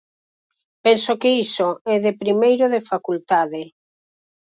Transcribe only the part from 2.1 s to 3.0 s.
primeiro de